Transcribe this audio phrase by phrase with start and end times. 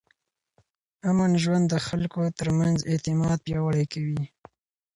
[1.09, 4.21] امن ژوند د خلکو ترمنځ اعتماد پیاوړی کوي.